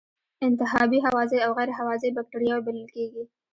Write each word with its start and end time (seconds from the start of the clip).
انتحابی 0.47 0.99
هوازی 1.07 1.37
او 1.45 1.51
غیر 1.57 1.69
هوازی 1.79 2.09
بکټریاوې 2.17 2.65
بلل 2.65 2.87
کیږي. 2.95 3.23